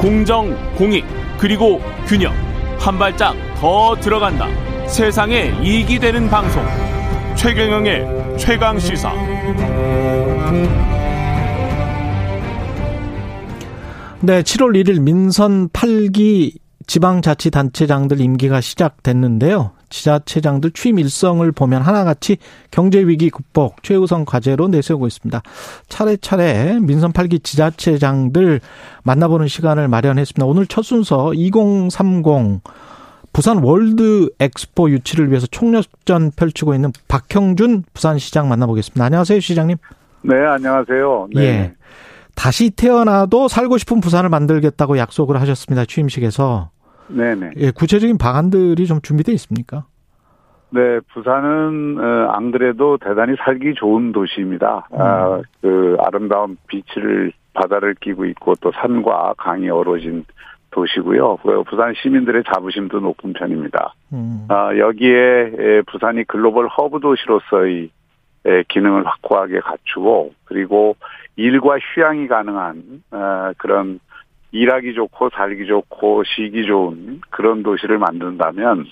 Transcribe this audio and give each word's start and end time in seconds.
공정, 0.00 0.56
공익, 0.76 1.04
그리고 1.38 1.78
균형. 2.06 2.32
한 2.78 2.98
발짝 2.98 3.36
더 3.56 3.94
들어간다. 4.00 4.48
세상에 4.88 5.52
이익이 5.62 5.98
되는 5.98 6.26
방송. 6.26 6.64
최경영의 7.36 8.38
최강 8.38 8.78
시사. 8.78 9.12
네, 14.22 14.42
7월 14.42 14.82
1일 14.82 15.00
민선 15.00 15.68
8기 15.68 16.54
지방자치단체장들 16.86 18.22
임기가 18.22 18.62
시작됐는데요. 18.62 19.72
지자체장들 19.90 20.70
취임 20.70 20.98
일성을 20.98 21.50
보면 21.52 21.82
하나같이 21.82 22.38
경제 22.70 23.00
위기 23.00 23.28
극복 23.28 23.82
최우선 23.82 24.24
과제로 24.24 24.68
내세우고 24.68 25.06
있습니다. 25.06 25.42
차례차례 25.88 26.78
민선 26.80 27.12
8기 27.12 27.44
지자체장들 27.44 28.60
만나보는 29.02 29.48
시간을 29.48 29.88
마련했습니다. 29.88 30.46
오늘 30.46 30.66
첫 30.66 30.82
순서 30.82 31.34
2030 31.34 32.62
부산 33.32 33.58
월드 33.58 34.30
엑스포 34.40 34.90
유치를 34.90 35.30
위해서 35.30 35.46
총력전 35.46 36.32
펼치고 36.34 36.74
있는 36.74 36.92
박형준 37.06 37.84
부산시장 37.92 38.48
만나보겠습니다. 38.48 39.04
안녕하세요, 39.04 39.40
시장님. 39.40 39.76
네, 40.22 40.34
안녕하세요. 40.36 41.28
네. 41.34 41.42
예. 41.42 41.74
다시 42.34 42.70
태어나도 42.70 43.48
살고 43.48 43.78
싶은 43.78 44.00
부산을 44.00 44.30
만들겠다고 44.30 44.98
약속을 44.98 45.40
하셨습니다. 45.40 45.84
취임식에서. 45.84 46.70
네네. 47.10 47.50
예, 47.56 47.70
구체적인 47.70 48.18
방안들이 48.18 48.86
좀 48.86 49.00
준비되어 49.00 49.34
있습니까? 49.34 49.84
네, 50.70 51.00
부산은 51.12 51.98
어, 51.98 52.30
안 52.30 52.52
그래도 52.52 52.96
대단히 52.98 53.34
살기 53.44 53.74
좋은 53.74 54.12
도시입니다. 54.12 54.88
음. 54.92 55.00
아, 55.00 55.42
그 55.60 55.96
아름다운 56.00 56.56
beach를 56.68 57.32
바다를 57.54 57.94
끼고 57.94 58.24
있고 58.26 58.54
또 58.60 58.70
산과 58.72 59.34
강이 59.36 59.68
어우러진 59.68 60.24
도시고요. 60.70 61.38
그 61.42 61.64
부산 61.64 61.94
시민들의 62.00 62.44
자부심도 62.44 63.00
높은 63.00 63.32
편입니다. 63.32 63.92
음. 64.12 64.46
아, 64.48 64.76
여기에 64.76 65.82
부산이 65.88 66.24
글로벌 66.24 66.68
허브 66.68 67.00
도시로서의 67.00 67.90
기능을 68.68 69.04
확고하게 69.04 69.60
갖추고 69.60 70.32
그리고 70.44 70.96
일과 71.34 71.78
휴양이 71.78 72.28
가능한 72.28 73.02
어, 73.10 73.52
그런 73.58 73.98
일하기 74.52 74.94
좋고 74.94 75.30
살기 75.30 75.66
좋고 75.66 76.24
쉬기 76.24 76.66
좋은 76.66 77.20
그런 77.30 77.62
도시를 77.62 77.98
만든다면 77.98 78.86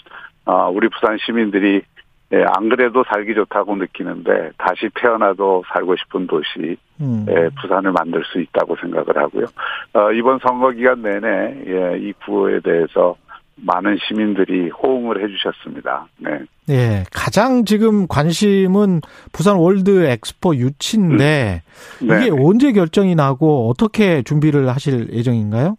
어, 0.46 0.70
우리 0.70 0.88
부산 0.88 1.18
시민들이 1.18 1.82
예, 2.30 2.44
안 2.56 2.68
그래도 2.68 3.04
살기 3.04 3.34
좋다고 3.34 3.76
느끼는데 3.76 4.50
다시 4.58 4.90
태어나도 4.94 5.64
살고 5.72 5.96
싶은 5.96 6.26
도시 6.26 6.76
음. 7.00 7.24
예, 7.28 7.48
부산을 7.60 7.92
만들 7.92 8.22
수 8.24 8.38
있다고 8.38 8.76
생각을 8.76 9.16
하고요. 9.16 9.46
어, 9.94 10.12
이번 10.12 10.38
선거 10.40 10.70
기간 10.70 11.00
내내 11.00 11.64
예, 11.66 11.98
이 11.98 12.12
구호에 12.24 12.60
대해서 12.60 13.16
많은 13.64 13.98
시민들이 14.06 14.70
호응을 14.70 15.22
해주셨습니다. 15.22 16.06
네. 16.18 16.30
예, 16.70 17.04
가장 17.12 17.64
지금 17.64 18.06
관심은 18.06 19.00
부산 19.32 19.56
월드 19.56 20.06
엑스포 20.06 20.54
유치인데 20.56 21.62
음. 22.02 22.06
네. 22.06 22.26
이게 22.26 22.30
언제 22.30 22.72
결정이 22.72 23.14
나고 23.14 23.68
어떻게 23.70 24.22
준비를 24.22 24.68
하실 24.68 25.08
예정인가요? 25.12 25.76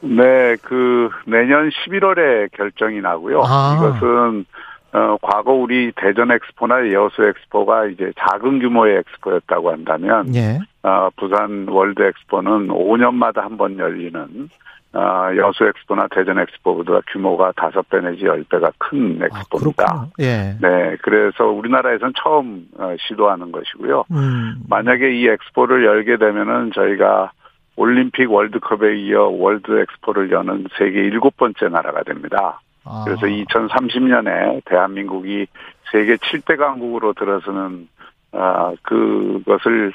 네, 0.00 0.56
그 0.62 1.08
내년 1.26 1.70
11월에 1.70 2.52
결정이 2.52 3.00
나고요. 3.00 3.42
아. 3.44 3.76
이것은 3.76 4.44
어, 4.90 5.16
과거 5.20 5.52
우리 5.52 5.92
대전 5.96 6.30
엑스포나 6.30 6.90
여수 6.92 7.22
엑스포가 7.22 7.86
이제 7.86 8.10
작은 8.18 8.58
규모의 8.60 8.98
엑스포였다고 8.98 9.70
한다면, 9.70 10.34
예. 10.34 10.60
어, 10.82 11.10
부산 11.16 11.66
월드 11.68 12.00
엑스포는 12.02 12.68
5년마다 12.68 13.42
한 13.42 13.58
번 13.58 13.76
열리는 13.76 14.48
어, 14.87 14.87
여수 15.36 15.64
엑스포나 15.64 16.08
대전 16.10 16.38
엑스포보다 16.38 17.00
규모가 17.12 17.52
다섯 17.56 17.88
배 17.88 18.00
내지 18.00 18.24
열 18.24 18.44
배가 18.44 18.70
큰 18.78 19.20
아, 19.22 19.26
엑스포입니다. 19.26 19.84
아, 19.88 20.06
예. 20.20 20.56
네, 20.60 20.96
그래서 21.02 21.46
우리나라에선 21.46 22.12
처음 22.16 22.66
어, 22.78 22.94
시도하는 23.00 23.52
것이고요. 23.52 24.04
음. 24.10 24.62
만약에 24.68 25.14
이 25.14 25.28
엑스포를 25.28 25.84
열게 25.84 26.16
되면은 26.16 26.72
저희가 26.74 27.32
올림픽 27.76 28.30
월드컵에 28.30 28.96
이어 28.98 29.28
월드 29.28 29.78
엑스포를 29.78 30.32
여는 30.32 30.66
세계 30.76 31.00
일곱 31.00 31.36
번째 31.36 31.68
나라가 31.68 32.02
됩니다. 32.02 32.60
아. 32.84 33.04
그래서 33.04 33.26
2030년에 33.26 34.62
대한민국이 34.64 35.46
세계 35.92 36.16
7대 36.16 36.56
강국으로 36.56 37.12
들어서는 37.12 37.88
아, 38.32 38.72
그것을 38.82 39.92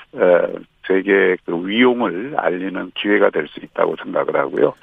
세계 0.87 1.37
그 1.45 1.67
위용을 1.67 2.35
알리는 2.37 2.91
기회가 2.95 3.29
될 3.29 3.47
수 3.47 3.59
있다고 3.59 3.95
생각을 4.01 4.35
하고요. 4.35 4.73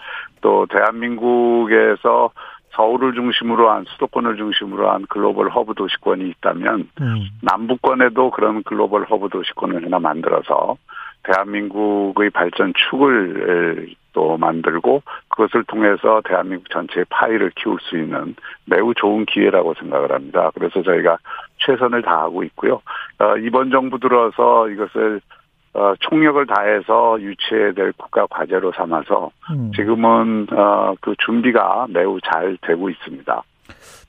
또 0.41 0.67
대한민국에서 0.67 2.31
서울을 2.73 3.15
중심으로 3.15 3.71
한 3.71 3.85
수도권을 3.85 4.37
중심으로 4.37 4.91
한 4.91 5.05
글로벌 5.09 5.51
허브 5.51 5.75
도시권이 5.75 6.29
있다면 6.29 6.89
음. 7.01 7.29
남부권에도 7.43 8.31
그런 8.31 8.63
글로벌 8.63 9.05
허브 9.05 9.29
도시권을 9.29 9.85
하나 9.85 9.99
만들어서 9.99 10.77
대한민국의 11.25 12.31
발전 12.31 12.73
축을 12.75 13.95
또 14.13 14.37
만들고 14.39 15.03
그것을 15.29 15.65
통해서 15.65 16.21
대한민국 16.25 16.71
전체의 16.71 17.05
파이를 17.11 17.51
키울 17.57 17.79
수 17.81 17.97
있는 17.97 18.35
매우 18.65 18.95
좋은 18.95 19.27
기회라고 19.27 19.75
생각을 19.75 20.13
합니다. 20.13 20.51
그래서 20.55 20.83
저희가 20.83 21.19
최선을 21.59 22.03
다하고 22.03 22.43
있고요. 22.45 22.81
어, 23.19 23.37
이번 23.37 23.71
정부 23.71 23.99
들어서 23.99 24.69
이것을 24.69 25.21
어, 25.73 25.95
총력을 26.01 26.45
다해서 26.47 27.21
유치해야 27.21 27.73
될 27.73 27.93
국가 27.93 28.27
과제로 28.27 28.73
삼아서 28.73 29.31
음. 29.53 29.71
지금은 29.75 30.49
어, 30.53 30.95
그 31.01 31.15
준비가 31.25 31.87
매우 31.89 32.19
잘 32.21 32.59
되고 32.63 32.91
있습니다. 32.91 33.43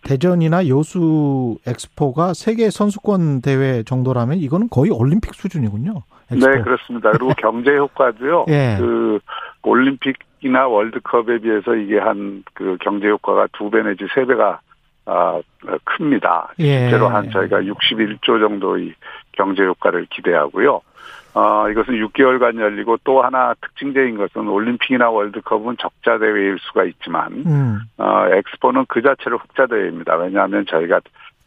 대전이나 0.04 0.68
여수 0.68 1.58
엑스포가 1.68 2.34
세계 2.34 2.72
선수권 2.72 3.42
대회 3.42 3.84
정도라면 3.84 4.38
이거는 4.38 4.70
거의 4.70 4.90
올림픽 4.92 5.36
수준이군요. 5.36 6.02
엑스포. 6.32 6.50
네, 6.52 6.62
그렇습니다. 6.62 7.12
그리고 7.12 7.32
경제 7.38 7.78
효과도요. 7.78 8.46
예. 8.50 8.78
그 8.80 9.20
올림픽이나 9.62 10.68
월드컵에 10.68 11.40
비해서 11.40 11.76
이게 11.76 12.00
한 12.00 12.44
그 12.56 12.78
경제 12.82 13.08
효과가 13.10 13.48
두 13.54 13.70
배 13.70 13.84
내지 13.84 14.06
세 14.16 14.26
배가 14.26 14.60
아, 15.06 15.40
큽니다. 15.84 16.54
예. 16.60 16.80
실제로 16.90 17.08
한 17.08 17.30
저희가 17.30 17.62
61조 17.62 18.40
정도의 18.40 18.94
경제 19.34 19.64
효과를 19.64 20.08
기대하고요. 20.10 20.82
어, 21.34 21.70
이것은 21.70 21.94
6개월간 21.96 22.60
열리고 22.60 22.98
또 23.04 23.22
하나 23.22 23.54
특징적인 23.62 24.18
것은 24.18 24.48
올림픽이나 24.48 25.10
월드컵은 25.10 25.78
적자 25.78 26.18
대회일 26.18 26.58
수가 26.60 26.84
있지만, 26.84 27.32
음. 27.46 27.80
어, 27.98 28.26
엑스포는 28.30 28.86
그 28.90 29.02
자체로 29.02 29.38
흑자 29.38 29.68
대회입니다. 29.68 30.16
왜냐하면 30.18 30.66
저희가 30.66 31.00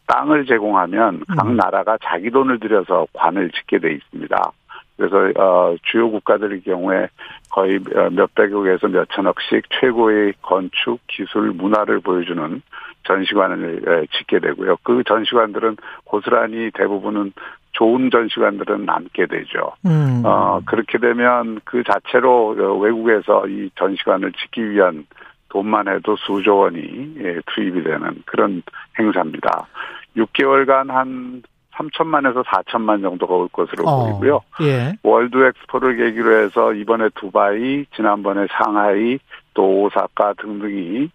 땅을 0.07 0.47
제공하면 0.47 1.23
각 1.37 1.47
음. 1.47 1.57
나라가 1.57 1.99
자기 2.03 2.31
돈을 2.31 2.61
들여서 2.61 3.07
관을 3.13 3.51
짓게 3.51 3.79
돼 3.79 3.93
있습니다. 3.93 4.53
그래서 4.97 5.33
어, 5.41 5.75
주요 5.83 6.11
국가들의 6.11 6.63
경우에 6.63 7.09
거의 7.51 7.81
몇백억에서 8.13 8.89
몇천억씩 8.89 9.65
최고의 9.81 10.35
건축, 10.41 11.01
기술, 11.09 11.53
문화를 11.53 12.01
보여주는 12.01 12.63
전시관을 13.05 14.07
짓게 14.13 14.39
되고요. 14.39 14.77
그 14.83 15.03
전시관들은 15.05 15.77
고스란히 16.05 16.71
대부분은 16.73 17.33
좋은 17.75 18.11
전시관들은 18.11 18.87
남게 18.87 19.27
되죠. 19.27 19.73
음. 19.85 20.23
어, 20.25 20.61
그렇게 20.65 20.99
되면 20.99 21.61
그 21.65 21.83
자체로 21.85 22.51
외국에서 22.81 23.47
이 23.47 23.71
전시관을 23.77 24.33
짓기 24.33 24.71
위한 24.71 25.07
돈만 25.51 25.89
해도 25.89 26.17
수조 26.17 26.57
원이 26.57 27.15
예, 27.19 27.41
투입이 27.47 27.85
되는 27.85 28.23
그런 28.25 28.63
행사입니다. 28.99 29.67
6개월간 30.17 30.89
한 30.89 31.43
3천만에서 31.75 32.45
4천만 32.45 33.03
정도가 33.03 33.35
올 33.35 33.49
것으로 33.49 33.85
어, 33.87 34.05
보이고요. 34.05 34.41
예. 34.63 34.93
월드 35.03 35.45
엑스포를 35.45 35.97
계기로 35.97 36.39
해서 36.39 36.73
이번에 36.73 37.09
두바이, 37.17 37.87
지난번에 37.95 38.47
상하이, 38.51 39.19
또 39.55 39.83
오사카 39.83 40.35
등등이 40.35 41.03
예, 41.03 41.09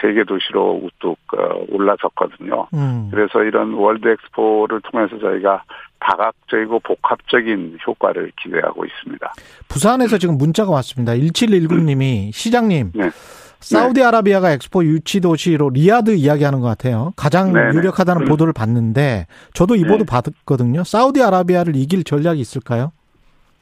세계 0.00 0.24
도시로 0.24 0.80
우뚝 0.82 1.18
어, 1.36 1.64
올라섰거든요. 1.68 2.66
음. 2.74 3.08
그래서 3.10 3.42
이런 3.42 3.74
월드 3.74 4.08
엑스포를 4.08 4.80
통해서 4.82 5.18
저희가 5.18 5.62
다각적이고 6.00 6.80
복합적인 6.80 7.78
효과를 7.86 8.32
기대하고 8.42 8.84
있습니다. 8.84 9.32
부산에서 9.68 10.18
지금 10.18 10.36
문자가 10.36 10.70
왔습니다. 10.72 11.12
1719님이 11.12 12.32
시장님 12.32 12.92
네. 12.94 13.10
사우디아라비아가 13.60 14.52
엑스포 14.52 14.84
유치 14.84 15.20
도시로 15.20 15.70
리야드 15.70 16.10
이야기하는 16.16 16.60
것 16.60 16.66
같아요. 16.66 17.12
가장 17.16 17.52
네네. 17.52 17.74
유력하다는 17.74 18.22
음. 18.22 18.28
보도를 18.28 18.52
봤는데 18.52 19.26
저도 19.54 19.76
이 19.76 19.82
네. 19.82 19.88
보도 19.88 20.04
받았거든요. 20.04 20.84
사우디아라비아를 20.84 21.76
이길 21.76 22.02
전략이 22.04 22.40
있을까요? 22.40 22.92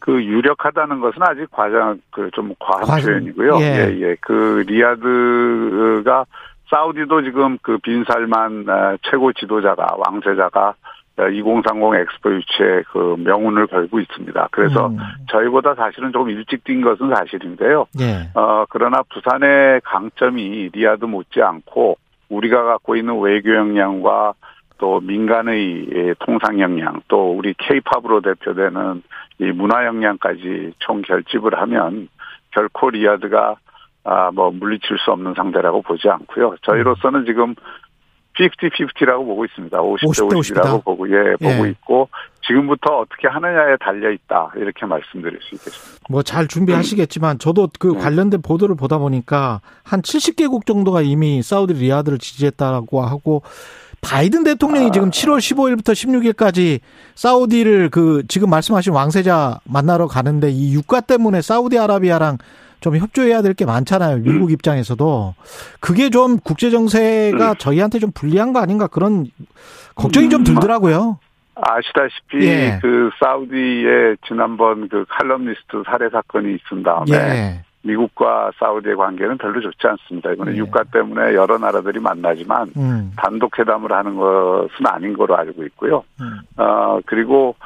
그 0.00 0.24
유력하다는 0.24 1.00
것은 1.00 1.22
아직 1.22 1.46
과장 1.50 2.00
그 2.10 2.30
좀 2.32 2.54
과한 2.58 2.86
과장, 2.86 3.10
표현이고요. 3.12 3.58
예. 3.60 3.64
예, 3.64 4.00
예. 4.00 4.16
그 4.20 4.64
리야드가 4.66 6.24
사우디도 6.70 7.22
지금 7.22 7.58
그 7.62 7.78
빈살만 7.78 8.66
아, 8.68 8.96
최고 9.02 9.32
지도자가 9.32 9.86
왕세자가 9.98 10.74
2030 11.18 11.94
엑스포 11.94 12.32
유치에 12.32 12.82
그 12.92 13.16
명운을 13.18 13.66
걸고 13.66 14.00
있습니다. 14.00 14.48
그래서 14.52 14.86
음. 14.86 14.98
저희보다 15.30 15.74
사실은 15.74 16.12
조금 16.12 16.30
일찍 16.30 16.64
뛴 16.64 16.80
것은 16.80 17.12
사실인데요. 17.14 17.86
예. 18.00 18.30
어, 18.34 18.64
그러나 18.70 19.02
부산의 19.12 19.82
강점이 19.84 20.70
리야드 20.72 21.04
못지않고 21.04 21.98
우리가 22.30 22.62
갖고 22.62 22.96
있는 22.96 23.20
외교 23.20 23.54
역량과 23.54 24.34
또 24.78 25.00
민간의 25.00 26.14
통상 26.20 26.58
역량 26.58 27.02
또 27.08 27.36
우리 27.36 27.52
케이팝으로 27.58 28.22
대표되는 28.22 29.02
이 29.40 29.44
문화 29.52 29.86
역량까지 29.86 30.74
총 30.80 31.02
결집을 31.02 31.58
하면 31.60 32.08
결코 32.52 32.90
리야드가 32.90 33.56
아, 34.04 34.30
뭐, 34.32 34.50
물리칠 34.50 34.96
수 34.98 35.10
없는 35.10 35.34
상대라고 35.34 35.82
보지 35.82 36.08
않고요. 36.08 36.56
저희로서는 36.62 37.26
지금 37.26 37.54
50-50라고 38.38 39.26
보고 39.26 39.44
있습니다. 39.44 39.76
50대 39.78 40.30
50대 40.30 40.32
50이라고 40.32 40.84
보고, 40.84 41.10
예, 41.10 41.34
예, 41.40 41.54
보고 41.56 41.66
있고, 41.66 42.08
지금부터 42.46 43.00
어떻게 43.00 43.28
하느냐에 43.28 43.76
달려 43.78 44.10
있다. 44.10 44.52
이렇게 44.56 44.86
말씀드릴 44.86 45.38
수 45.42 45.54
있겠습니다. 45.54 46.06
뭐 46.08 46.22
잘 46.22 46.48
준비하시겠지만, 46.48 47.38
저도 47.38 47.68
그 47.78 47.88
네. 47.88 47.98
관련된 47.98 48.40
보도를 48.40 48.74
보다 48.74 48.96
보니까 48.96 49.60
한 49.84 50.00
70개국 50.00 50.64
정도가 50.64 51.02
이미 51.02 51.42
사우디 51.42 51.74
리야드를 51.74 52.18
지지했다고 52.18 53.02
하고, 53.02 53.42
바이든 54.00 54.44
대통령이 54.44 54.86
아. 54.88 54.90
지금 54.90 55.10
7월 55.10 55.38
15일부터 55.38 55.92
16일까지 55.92 56.80
사우디를 57.14 57.90
그 57.90 58.22
지금 58.28 58.50
말씀하신 58.50 58.92
왕세자 58.92 59.60
만나러 59.64 60.06
가는데 60.06 60.50
이 60.50 60.72
유가 60.74 61.00
때문에 61.00 61.42
사우디아라비아랑 61.42 62.38
좀 62.80 62.96
협조해야 62.96 63.42
될 63.42 63.52
게 63.54 63.66
많잖아요. 63.66 64.18
미국 64.18 64.48
음. 64.48 64.50
입장에서도. 64.50 65.34
그게 65.80 66.08
좀 66.08 66.38
국제 66.38 66.70
정세가 66.70 67.50
음. 67.50 67.54
저희한테 67.58 67.98
좀 67.98 68.10
불리한 68.12 68.54
거 68.54 68.60
아닌가 68.60 68.86
그런 68.86 69.26
걱정이 69.96 70.30
좀 70.30 70.40
음. 70.40 70.44
들더라고요. 70.44 71.18
아시다시피 71.62 72.46
예. 72.46 72.78
그 72.80 73.10
사우디의 73.22 74.16
지난번 74.26 74.88
그 74.88 75.04
칼럼니스트 75.10 75.82
살해 75.84 76.08
사건이 76.10 76.54
있은 76.54 76.82
다음에 76.82 77.12
예. 77.12 77.62
미국과 77.82 78.52
사우디의 78.58 78.96
관계는 78.96 79.38
별로 79.38 79.60
좋지 79.60 79.86
않습니다. 79.86 80.32
이번에 80.32 80.52
예. 80.52 80.56
유가 80.56 80.82
때문에 80.84 81.34
여러 81.34 81.58
나라들이 81.58 81.98
만나지만 81.98 82.72
음. 82.76 83.12
단독 83.16 83.58
회담을 83.58 83.92
하는 83.92 84.16
것은 84.16 84.86
아닌 84.86 85.14
거로 85.14 85.36
알고 85.36 85.64
있고요. 85.64 86.04
음. 86.20 86.40
어 86.56 87.00
그리고 87.06 87.56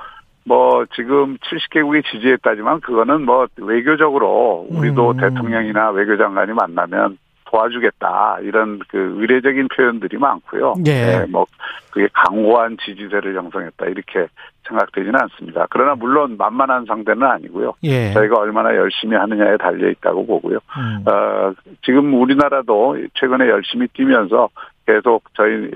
뭐 0.44 0.84
지금 0.94 1.36
70개국이 1.38 2.04
지지했다지만 2.04 2.80
그거는 2.80 3.24
뭐 3.24 3.46
외교적으로 3.56 4.66
우리도 4.70 5.12
음. 5.12 5.16
대통령이나 5.16 5.90
외교장관이 5.90 6.52
만나면 6.52 7.18
도와주겠다 7.46 8.38
이런 8.42 8.80
그 8.88 9.16
의례적인 9.18 9.68
표현들이 9.68 10.18
많고요. 10.18 10.74
예. 10.86 10.92
네, 10.92 11.26
뭐 11.26 11.46
그게 11.90 12.08
강호한 12.12 12.76
지지세를 12.84 13.36
형성했다 13.36 13.86
이렇게 13.86 14.26
생각되지는 14.66 15.14
않습니다. 15.20 15.66
그러나 15.70 15.94
물론 15.94 16.36
만만한 16.36 16.84
상대는 16.86 17.22
아니고요. 17.22 17.74
예. 17.84 18.12
저희가 18.12 18.38
얼마나 18.38 18.74
열심히 18.74 19.16
하느냐에 19.16 19.56
달려 19.56 19.88
있다고 19.90 20.26
보고요. 20.26 20.58
음. 20.78 21.04
어, 21.06 21.52
지금 21.84 22.14
우리나라도 22.20 22.96
최근에 23.14 23.48
열심히 23.48 23.86
뛰면서 23.88 24.48
계속 24.86 25.24
저희 25.34 25.70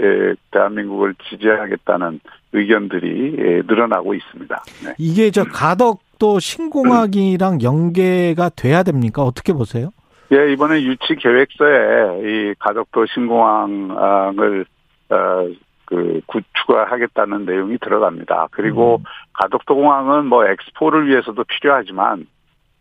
대한민국을 0.51 1.15
지지하겠다는 1.29 2.21
의견들이 2.53 3.37
예, 3.39 3.63
늘어나고 3.67 4.15
있습니다. 4.15 4.63
네. 4.85 4.95
이게 4.99 5.31
저 5.31 5.45
가덕도 5.45 6.39
신공항이랑 6.39 7.63
연계가 7.63 8.51
돼야 8.51 8.83
됩니까? 8.83 9.23
어떻게 9.23 9.53
보세요? 9.53 9.91
예, 10.33 10.53
이번에 10.53 10.83
유치 10.83 11.15
계획서에 11.19 12.21
이 12.23 12.55
가덕도 12.59 13.07
신공항을 13.07 14.67
어, 15.11 15.49
그 15.89 16.21
구축하겠다는 16.27 17.47
내용이 17.47 17.79
들어갑니다. 17.79 18.49
그리고 18.51 18.97
음. 18.97 19.05
가덕도 19.33 19.75
공항은 19.75 20.27
뭐 20.27 20.47
엑스포를 20.47 21.09
위해서도 21.09 21.45
필요하지만 21.45 22.27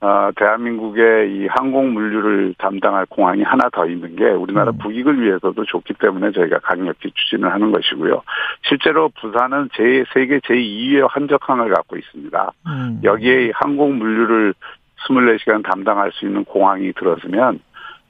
어, 0.01 0.29
대한민국의 0.35 1.31
이 1.31 1.47
항공 1.47 1.93
물류를 1.93 2.53
담당할 2.57 3.05
공항이 3.07 3.43
하나 3.43 3.69
더 3.71 3.87
있는 3.87 4.15
게 4.17 4.25
우리나라 4.25 4.71
음. 4.71 4.77
국익을 4.77 5.21
위해서도 5.21 5.63
좋기 5.63 5.93
때문에 5.93 6.31
저희가 6.33 6.59
강력히 6.59 7.09
추진을 7.15 7.51
하는 7.51 7.71
것이고요. 7.71 8.21
실제로 8.67 9.09
부산은 9.21 9.69
제 9.73 10.03
세계 10.13 10.39
제2의 10.39 11.07
환적항을 11.09 11.73
갖고 11.73 11.95
있습니다. 11.95 12.51
음. 12.67 12.99
여기에 13.05 13.53
항공 13.55 13.97
물류를 13.97 14.53
24시간 15.07 15.63
담당할 15.63 16.11
수 16.11 16.25
있는 16.25 16.43
공항이 16.43 16.91
들어서면 16.91 17.61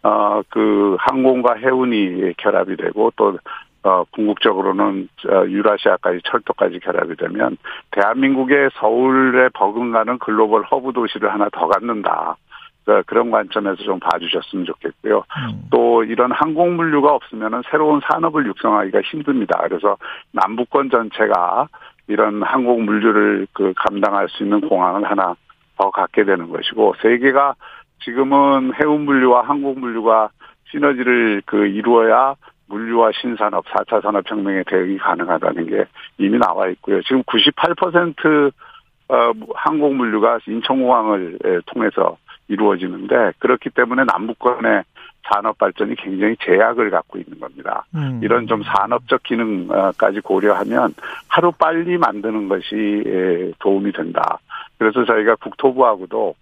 어, 0.03 0.41
그 0.49 0.95
항공과 0.99 1.55
해운이 1.55 2.33
결합이 2.37 2.77
되고 2.77 3.11
또 3.15 3.37
어, 3.87 4.03
궁극적으로는 4.11 5.07
유라시아까지 5.47 6.19
철도까지 6.25 6.79
결합이 6.79 7.15
되면 7.15 7.57
대한민국의 7.91 8.71
서울에 8.73 9.47
버금가는 9.53 10.19
글로벌 10.19 10.63
허브 10.63 10.91
도시를 10.91 11.31
하나 11.31 11.47
더 11.53 11.67
갖는다. 11.67 12.35
그, 12.85 13.01
그런 13.05 13.31
관점에서 13.31 13.83
좀 13.83 13.99
봐주셨으면 13.99 14.65
좋겠고요. 14.65 15.17
음. 15.19 15.67
또 15.71 16.03
이런 16.03 16.31
항공 16.31 16.75
물류가 16.75 17.13
없으면 17.13 17.63
새로운 17.71 18.01
산업을 18.03 18.45
육성하기가 18.47 19.01
힘듭니다. 19.01 19.59
그래서 19.63 19.97
남북권 20.33 20.89
전체가 20.89 21.67
이런 22.07 22.43
항공 22.43 22.85
물류를 22.85 23.47
그 23.53 23.73
감당할 23.75 24.27
수 24.29 24.43
있는 24.43 24.61
공항을 24.61 25.09
하나 25.09 25.35
더 25.77 25.91
갖게 25.91 26.25
되는 26.25 26.49
것이고 26.49 26.95
세계가 27.01 27.55
지금은 28.03 28.73
해운 28.81 29.05
물류와 29.05 29.43
항공 29.43 29.79
물류가 29.79 30.29
시너지를 30.71 31.41
그 31.45 31.67
이루어야 31.67 32.35
물류와 32.67 33.11
신산업 33.19 33.65
4차 33.65 34.01
산업혁명의 34.01 34.63
대응이 34.65 34.97
가능하다는 34.97 35.67
게 35.67 35.85
이미 36.17 36.37
나와 36.37 36.67
있고요. 36.69 37.01
지금 37.03 37.23
98% 37.23 38.51
어, 39.09 39.31
항공 39.55 39.97
물류가 39.97 40.39
인천공항을 40.45 41.39
통해서 41.65 42.17
이루어지는데 42.49 43.33
그렇기 43.39 43.69
때문에 43.69 44.03
남북권의 44.05 44.83
산업 45.29 45.57
발전이 45.57 45.95
굉장히 45.95 46.35
제약을 46.41 46.89
갖고 46.89 47.17
있는 47.17 47.39
겁니다. 47.39 47.85
음. 47.95 48.19
이런 48.23 48.47
좀 48.47 48.63
산업적 48.63 49.23
기능까지 49.23 50.21
고려하면 50.21 50.93
하루 51.27 51.51
빨리 51.51 51.97
만드는 51.97 52.47
것이 52.47 53.53
도움이 53.59 53.91
된다. 53.91 54.39
그래서 54.77 55.03
저희가 55.05 55.35
국토부하고도 55.35 56.29
어, 56.29 56.33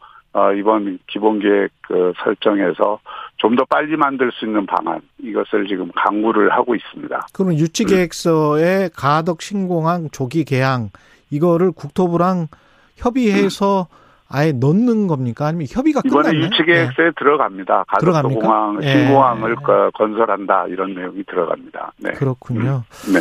이번 0.57 0.99
기본계획 1.07 1.71
그 1.81 2.13
설정에서 2.23 2.99
좀 3.37 3.55
더 3.55 3.63
빨리 3.65 3.95
만들 3.95 4.31
수 4.31 4.45
있는 4.45 4.65
방안 4.65 4.99
이것을 5.19 5.67
지금 5.67 5.91
강구를 5.95 6.51
하고 6.51 6.75
있습니다. 6.75 7.27
그러면 7.33 7.57
유치계획서에 7.57 8.89
가덕 8.95 9.41
신공항 9.41 10.09
조기 10.11 10.43
개항 10.45 10.89
이거를 11.29 11.71
국토부랑 11.71 12.47
협의해서 12.95 13.87
아예 14.29 14.51
넣는 14.51 15.07
겁니까? 15.07 15.47
아니면 15.47 15.67
협의가 15.69 16.01
이번에 16.03 16.31
끝났나요? 16.31 16.45
유치계획서에 16.47 17.05
네. 17.05 17.11
들어갑니다. 17.17 17.85
가덕도 17.87 18.29
공항 18.39 18.81
신공항을 18.81 19.55
네. 19.55 19.89
건설한다 19.93 20.65
이런 20.67 20.95
내용이 20.95 21.23
들어갑니다. 21.23 21.93
네. 21.99 22.11
그렇군요. 22.11 22.83
음. 23.07 23.13
네. 23.13 23.19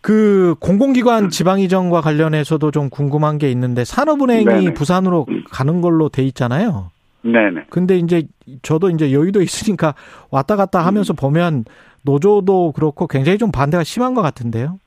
그 0.00 0.54
공공기관 0.60 1.24
음. 1.24 1.28
지방 1.28 1.60
이전과 1.60 2.00
관련해서도 2.00 2.70
좀 2.70 2.88
궁금한 2.90 3.38
게 3.38 3.50
있는데 3.50 3.84
산업은행이 3.84 4.44
네네. 4.44 4.74
부산으로 4.74 5.26
가는 5.50 5.80
걸로 5.80 6.08
돼 6.08 6.22
있잖아요. 6.24 6.90
네네. 7.22 7.66
근데 7.70 7.96
이제 7.96 8.22
저도 8.62 8.90
이제 8.90 9.12
여의도 9.12 9.42
있으니까 9.42 9.94
왔다 10.30 10.56
갔다 10.56 10.84
하면서 10.84 11.12
음. 11.12 11.16
보면 11.16 11.64
노조도 12.04 12.72
그렇고 12.72 13.06
굉장히 13.06 13.38
좀 13.38 13.50
반대가 13.50 13.84
심한 13.84 14.14
것 14.14 14.22
같은데요. 14.22 14.78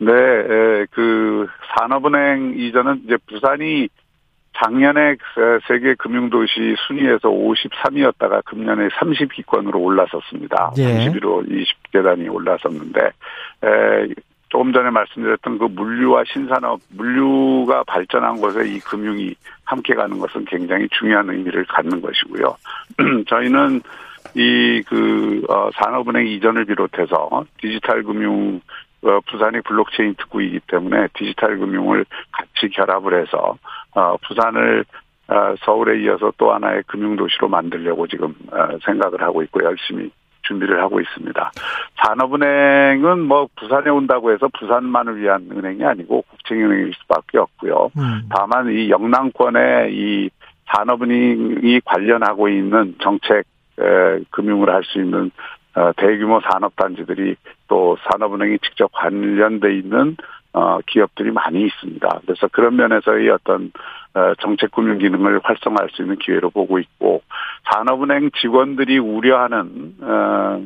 네, 0.00 0.06
그 0.90 1.46
산업은행 1.76 2.54
이전은 2.56 3.02
이제 3.04 3.16
부산이 3.26 3.88
작년에 4.56 5.16
세계 5.68 5.94
금융도시 5.94 6.74
순위에서 6.86 7.28
53위였다가 7.28 8.44
금년에 8.44 8.88
30위권으로 8.88 9.76
올라섰습니다. 9.76 10.72
예. 10.78 11.10
31호 11.10 11.46
20계단이 11.48 12.32
올라섰는데 12.32 13.00
에, 13.00 14.08
조금 14.48 14.72
전에 14.72 14.90
말씀드렸던 14.90 15.58
그 15.58 15.64
물류와 15.64 16.24
신산업, 16.26 16.80
물류가 16.90 17.84
발전한 17.84 18.36
곳에 18.36 18.66
이 18.66 18.78
금융이 18.80 19.34
함께 19.64 19.94
가는 19.94 20.18
것은 20.18 20.44
굉장히 20.46 20.88
중요한 20.90 21.28
의미를 21.28 21.64
갖는 21.66 22.00
것이고요. 22.00 22.56
저희는 23.28 23.82
이그 24.34 25.42
어, 25.48 25.70
산업은행 25.74 26.26
이전을 26.26 26.64
비롯해서 26.64 27.44
디지털 27.60 28.02
금융 28.02 28.60
어, 29.02 29.20
부산이 29.30 29.60
블록체인 29.62 30.14
특구이기 30.14 30.60
때문에 30.66 31.08
디지털 31.14 31.58
금융을 31.58 32.04
같이 32.32 32.68
결합을 32.72 33.22
해서 33.22 33.56
어, 33.94 34.16
부산을 34.26 34.84
어, 35.28 35.54
서울에 35.60 36.02
이어서 36.02 36.32
또 36.38 36.52
하나의 36.52 36.82
금융도시로 36.86 37.48
만들려고 37.48 38.06
지금 38.06 38.34
어, 38.50 38.78
생각을 38.84 39.20
하고 39.22 39.42
있고 39.42 39.62
열심히 39.62 40.10
준비를 40.48 40.80
하고 40.82 41.00
있습니다. 41.00 41.52
산업은행은 42.04 43.20
뭐 43.20 43.48
부산에 43.56 43.90
온다고 43.90 44.32
해서 44.32 44.48
부산만을 44.58 45.20
위한 45.20 45.48
은행이 45.52 45.84
아니고 45.84 46.22
국책은행일 46.22 46.92
수밖에 47.02 47.38
없고요. 47.38 47.90
음. 47.96 48.22
다만 48.30 48.70
이 48.70 48.90
영남권의 48.90 49.94
이 49.94 50.30
산업은행이 50.74 51.80
관련하고 51.84 52.48
있는 52.48 52.94
정책 53.00 53.44
금융을 54.30 54.70
할 54.70 54.82
수 54.84 54.98
있는 54.98 55.30
어, 55.74 55.92
대규모 55.96 56.40
산업단지들이 56.40 57.36
또 57.68 57.96
산업은행이 58.10 58.58
직접 58.60 58.90
관련돼 58.92 59.76
있는 59.76 60.16
어, 60.52 60.78
기업들이 60.86 61.30
많이 61.30 61.66
있습니다. 61.66 62.20
그래서 62.26 62.48
그런 62.48 62.74
면에서의 62.74 63.28
어떤 63.30 63.70
어, 64.14 64.34
정책 64.40 64.72
금융 64.72 64.98
기능을 64.98 65.40
활성화할 65.44 65.90
수 65.92 66.02
있는 66.02 66.16
기회로 66.16 66.50
보고 66.50 66.80
있고 66.80 67.22
산업은행 67.64 68.30
직원들이 68.40 68.98
우려하는 68.98 69.94
어, 70.00 70.62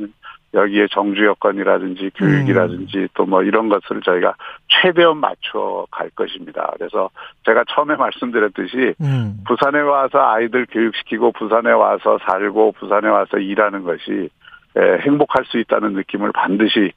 여기에 0.54 0.88
정주 0.90 1.24
여건이라든지 1.24 2.10
교육이라든지 2.14 2.98
음. 2.98 3.08
또 3.14 3.26
뭐 3.26 3.42
이런 3.42 3.68
것을 3.68 4.02
저희가 4.02 4.34
최대한 4.68 5.16
맞춰 5.16 5.86
갈 5.90 6.10
것입니다. 6.10 6.72
그래서 6.76 7.08
제가 7.46 7.64
처음에 7.70 7.96
말씀드렸듯이 7.96 8.94
음. 9.00 9.38
부산에 9.46 9.80
와서 9.80 10.18
아이들 10.18 10.66
교육시키고 10.66 11.32
부산에 11.32 11.70
와서 11.70 12.18
살고 12.26 12.72
부산에 12.72 13.08
와서 13.08 13.38
일하는 13.38 13.82
것이 13.82 14.28
행복할 14.76 15.44
수 15.46 15.58
있다는 15.58 15.94
느낌을 15.94 16.32
반드시 16.32 16.92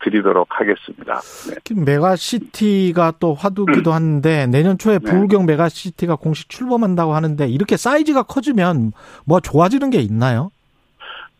드리도록 0.00 0.48
하겠습니다. 0.50 1.20
네. 1.48 1.84
메가시티가 1.84 3.14
또 3.20 3.34
화두기도 3.34 3.92
하는데 3.92 4.46
내년 4.46 4.78
초에 4.78 4.98
네. 4.98 5.10
부울경 5.10 5.46
메가시티가 5.46 6.16
공식 6.16 6.48
출범한다고 6.48 7.14
하는데 7.14 7.46
이렇게 7.46 7.76
사이즈가 7.76 8.22
커지면 8.22 8.92
뭐 9.24 9.40
좋아지는 9.40 9.90
게 9.90 9.98
있나요? 9.98 10.50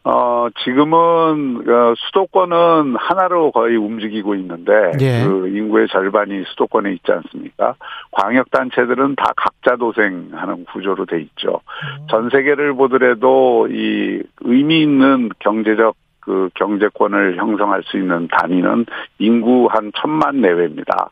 어, 0.02 0.48
지금은, 0.64 1.68
어, 1.68 1.94
수도권은 1.94 2.96
하나로 2.96 3.52
거의 3.52 3.76
움직이고 3.76 4.34
있는데, 4.36 4.72
예. 5.00 5.24
그 5.24 5.48
인구의 5.48 5.88
절반이 5.88 6.42
수도권에 6.48 6.92
있지 6.92 7.12
않습니까? 7.12 7.74
광역 8.10 8.50
단체들은 8.50 9.16
다 9.16 9.24
각자 9.36 9.76
도생하는 9.76 10.64
구조로 10.72 11.04
돼 11.04 11.20
있죠. 11.20 11.60
음. 12.00 12.06
전 12.08 12.30
세계를 12.30 12.72
보더라도 12.74 13.68
이 13.70 14.22
의미 14.40 14.80
있는 14.80 15.28
경제적 15.38 15.94
그 16.20 16.50
경제권을 16.54 17.36
형성할 17.36 17.82
수 17.84 17.96
있는 17.98 18.28
단위는 18.28 18.86
인구 19.18 19.68
한 19.70 19.92
천만 19.96 20.40
내외입니다. 20.40 21.10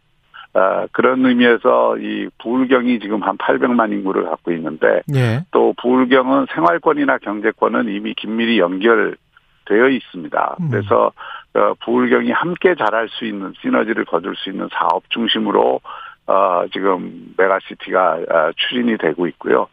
어, 0.54 0.86
그런 0.92 1.24
의미에서 1.24 1.98
이 1.98 2.28
부울경이 2.38 3.00
지금 3.00 3.22
한 3.22 3.36
800만 3.36 3.92
인구를 3.92 4.24
갖고 4.24 4.50
있는데 4.52 5.02
예. 5.14 5.44
또 5.50 5.74
부울경은 5.80 6.46
생활권이나 6.54 7.18
경제권은 7.18 7.88
이미 7.88 8.14
긴밀히 8.14 8.58
연결되어 8.58 9.88
있습니다. 9.90 10.56
음. 10.60 10.70
그래서 10.70 11.12
어, 11.54 11.74
부울경이 11.84 12.30
함께 12.30 12.74
잘할 12.74 13.08
수 13.08 13.24
있는 13.24 13.52
시너지를 13.60 14.04
거둘 14.06 14.36
수 14.36 14.50
있는 14.50 14.68
사업 14.72 15.08
중심으로 15.10 15.80
어, 16.26 16.64
지금 16.72 17.34
메가시티가 17.38 18.12
어, 18.12 18.50
추진이 18.56 18.98
되고 18.98 19.26
있고요. 19.28 19.66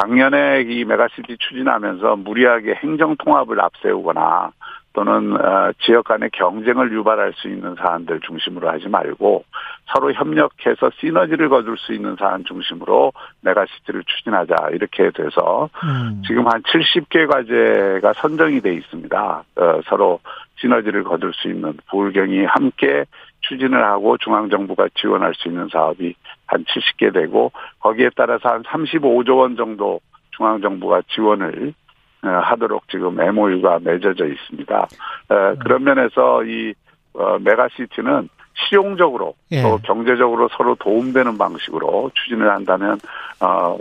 작년에 0.00 0.62
이 0.62 0.84
메가시티 0.84 1.36
추진하면서 1.38 2.16
무리하게 2.16 2.74
행정 2.76 3.16
통합을 3.16 3.60
앞세우거나 3.60 4.52
또는 4.98 5.40
어, 5.40 5.70
지역 5.84 6.06
간의 6.06 6.28
경쟁을 6.32 6.90
유발할 6.90 7.32
수 7.36 7.46
있는 7.46 7.76
사안들 7.76 8.18
중심으로 8.18 8.68
하지 8.68 8.88
말고 8.88 9.44
서로 9.86 10.12
협력해서 10.12 10.90
시너지를 10.98 11.48
거둘 11.48 11.78
수 11.78 11.92
있는 11.92 12.16
사안 12.18 12.42
중심으로 12.42 13.12
메가시티를 13.42 14.02
추진하자 14.04 14.70
이렇게 14.72 15.12
돼서 15.12 15.70
음. 15.84 16.20
지금 16.26 16.48
한 16.48 16.60
70개 16.62 17.30
과제가 17.30 18.12
선정이 18.14 18.60
돼 18.60 18.74
있습니다. 18.74 19.44
어, 19.54 19.80
서로 19.86 20.18
시너지를 20.56 21.04
거둘 21.04 21.32
수 21.32 21.46
있는 21.46 21.74
부울경이 21.90 22.46
함께 22.46 23.04
추진을 23.42 23.84
하고 23.84 24.16
중앙정부가 24.18 24.88
지원할 24.94 25.32
수 25.36 25.46
있는 25.46 25.68
사업이 25.68 26.12
한 26.46 26.64
70개 26.64 27.14
되고 27.14 27.52
거기에 27.78 28.10
따라서 28.16 28.48
한 28.48 28.64
35조 28.64 29.38
원 29.38 29.54
정도 29.54 30.00
중앙정부가 30.32 31.02
지원을 31.06 31.68
어, 31.68 31.87
하도록 32.20 32.82
지금 32.90 33.20
MOU가 33.20 33.78
맺어져 33.82 34.26
있습니다. 34.26 34.88
어, 35.28 35.34
음. 35.34 35.58
그런 35.58 35.84
면에서 35.84 36.44
이 36.44 36.74
어, 37.14 37.38
메가시티는 37.38 38.28
실용적으로 38.66 39.34
예. 39.52 39.62
또 39.62 39.78
경제적으로 39.78 40.48
서로 40.56 40.74
도움되는 40.76 41.38
방식으로 41.38 42.10
추진을 42.14 42.50
한다면 42.50 42.98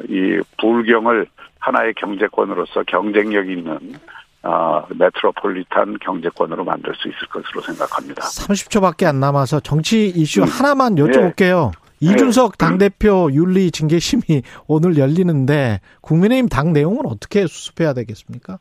이 0.08 0.40
불경을 0.60 1.26
하나의 1.60 1.96
경제권으로서 1.96 2.84
경쟁력 2.84 3.50
있는 3.50 3.80
메트로폴리탄 4.90 5.98
경제권으로 6.00 6.64
만들 6.64 6.94
수 6.96 7.08
있을 7.08 7.28
것으로 7.28 7.62
생각합니다. 7.62 8.22
30초밖에 8.22 9.06
안 9.08 9.20
남아서 9.20 9.60
정치 9.62 10.10
이슈 10.10 10.44
음. 10.44 10.48
하나만 10.48 10.96
여쭤볼게요. 10.96 11.72
예. 11.74 11.87
이준석 12.00 12.58
당대표 12.58 13.30
윤리 13.32 13.72
징계심이 13.72 14.44
오늘 14.68 14.98
열리는데 14.98 15.80
국민의힘 16.02 16.48
당 16.50 16.74
내용은 16.74 17.06
어떻게 17.06 17.48
수습해야 17.48 17.94
되겠습니까? 17.94 18.60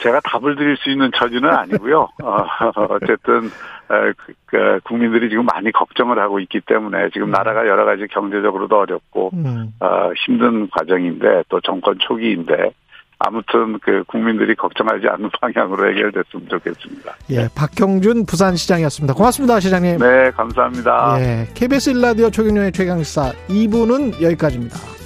제가 0.00 0.20
답을 0.20 0.56
드릴 0.56 0.76
수 0.76 0.90
있는 0.90 1.10
처지는 1.14 1.50
아니고요. 1.50 2.08
어, 2.22 2.46
어쨌든 2.90 3.50
그, 3.88 4.32
그, 4.46 4.80
국민들이 4.84 5.28
지금 5.28 5.44
많이 5.46 5.72
걱정을 5.72 6.18
하고 6.18 6.38
있기 6.40 6.60
때문에 6.60 7.10
지금 7.12 7.28
음. 7.28 7.30
나라가 7.32 7.66
여러 7.66 7.84
가지 7.84 8.06
경제적으로도 8.06 8.78
어렵고 8.78 9.30
음. 9.34 9.72
어, 9.80 10.12
힘든 10.24 10.68
과정인데 10.70 11.44
또 11.48 11.60
정권 11.60 11.98
초기인데 11.98 12.72
아무튼 13.20 13.78
그 13.80 14.04
국민들이 14.06 14.54
걱정하지 14.54 15.06
않는 15.08 15.30
방향으로 15.40 15.90
해결됐으면 15.90 16.48
좋겠습니다. 16.48 17.16
예, 17.30 17.48
박형준 17.54 18.26
부산시장이었습니다. 18.26 19.14
고맙습니다, 19.14 19.60
시장님. 19.60 19.98
네, 19.98 20.30
감사합니다. 20.30 21.16
예, 21.20 21.48
KBS 21.54 21.90
일라디오 21.90 22.30
최경영의 22.30 22.72
최강사 22.72 23.32
2부는 23.48 24.22
여기까지입니다. 24.22 24.97